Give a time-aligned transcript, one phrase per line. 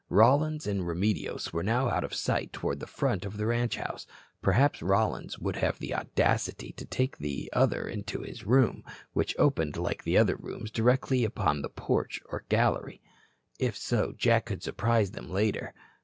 [0.09, 4.07] Rollins and Remedios were now out of sight toward the front of the ranch house.
[4.41, 8.83] Perhaps Rollins would have the audacity to take the other into his room,
[9.13, 12.99] which opened like the other rooms directly upon the porch or gallery.
[13.59, 15.71] If so, Jack could surprise them later.